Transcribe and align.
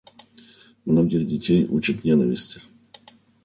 Многих 0.83 1.27
детей 1.27 1.67
учат 1.67 2.03
ненависти. 2.03 2.59